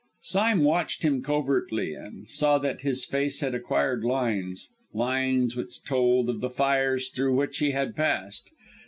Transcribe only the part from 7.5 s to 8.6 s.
he had passed.